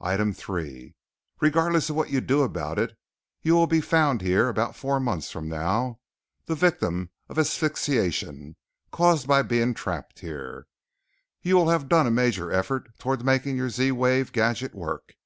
"Item 0.00 0.32
Three: 0.32 0.94
regardless 1.42 1.90
of 1.90 1.96
what 1.96 2.08
you 2.08 2.22
do 2.22 2.40
about 2.42 2.78
it, 2.78 2.96
you 3.42 3.52
will 3.54 3.66
be 3.66 3.82
found 3.82 4.22
here 4.22 4.48
about 4.48 4.74
four 4.74 4.98
months 4.98 5.30
from 5.30 5.46
now, 5.46 6.00
the 6.46 6.54
victim 6.54 7.10
of 7.28 7.38
asphyxiation, 7.38 8.56
caused 8.90 9.28
by 9.28 9.42
being 9.42 9.74
trapped 9.74 10.20
here. 10.20 10.68
You 11.42 11.56
will 11.56 11.68
have 11.68 11.86
done 11.90 12.06
a 12.06 12.10
major 12.10 12.50
effort 12.50 12.98
toward 12.98 13.26
making 13.26 13.58
your 13.58 13.68
Z 13.68 13.92
wave 13.92 14.32
gadget 14.32 14.74
work. 14.74 15.16